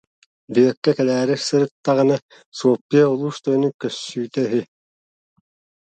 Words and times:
Бүөккэ 0.53 0.91
кэлээри 0.97 1.35
сырыттахпына: 1.47 2.15
«Суоппуйа 2.57 3.05
улуус 3.13 3.37
тойонун 3.43 3.73
көссүүтэ 3.81 4.41
үһү» 4.45 4.61